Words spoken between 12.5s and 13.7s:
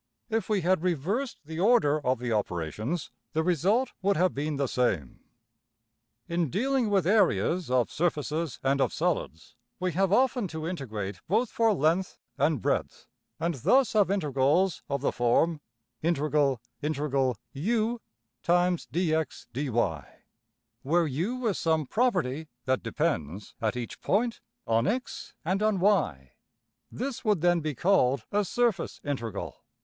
breadth, and